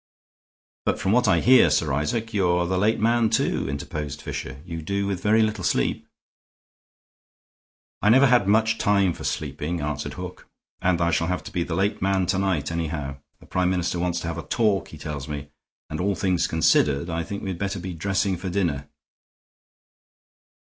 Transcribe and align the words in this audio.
"But 0.83 0.97
from 0.97 1.11
what 1.11 1.27
I 1.27 1.41
hear, 1.41 1.69
Sir 1.69 1.93
Isaac, 1.93 2.33
you 2.33 2.49
are 2.49 2.65
the 2.65 2.75
late 2.79 2.99
man, 2.99 3.29
too," 3.29 3.69
interposed 3.69 4.19
Fisher. 4.19 4.59
"You 4.65 4.77
must 4.77 4.87
do 4.87 5.05
with 5.05 5.21
very 5.21 5.43
little 5.43 5.63
sleep." 5.63 6.07
"I 8.01 8.09
never 8.09 8.25
had 8.25 8.47
much 8.47 8.79
time 8.79 9.13
for 9.13 9.23
sleeping," 9.23 9.79
answered 9.79 10.13
Hook, 10.15 10.47
"and 10.81 10.99
I 11.01 11.11
shall 11.11 11.27
have 11.27 11.43
to 11.43 11.51
be 11.51 11.63
the 11.63 11.75
late 11.75 12.01
man 12.01 12.25
to 12.25 12.39
night, 12.39 12.71
anyhow. 12.71 13.17
The 13.39 13.45
Prime 13.45 13.69
Minister 13.69 13.99
wants 13.99 14.19
to 14.21 14.27
have 14.27 14.39
a 14.39 14.47
talk, 14.47 14.87
he 14.87 14.97
tells 14.97 15.27
me, 15.27 15.51
and, 15.87 15.99
all 16.01 16.15
things 16.15 16.47
considered, 16.47 17.07
I 17.07 17.21
think 17.21 17.43
we'd 17.43 17.59
better 17.59 17.77
be 17.79 17.93
dressing 17.93 18.37
for 18.37 18.49
dinner." 18.49 18.89